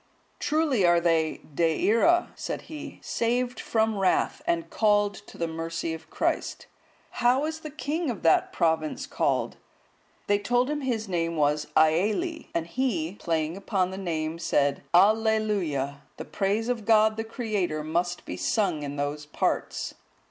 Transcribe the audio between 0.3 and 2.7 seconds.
(159) "Truly are they De ira," said